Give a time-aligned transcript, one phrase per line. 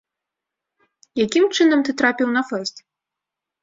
[1.25, 2.77] Якім чынам ты трапіў на фэст?